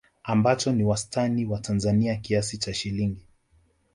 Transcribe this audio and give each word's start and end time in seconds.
ambacho 0.23 0.71
ni 0.71 0.83
wastani 0.83 1.45
wa 1.45 1.59
Tanzania 1.59 2.15
kiasi 2.15 2.57
cha 2.57 2.73
shilingi 2.73 3.25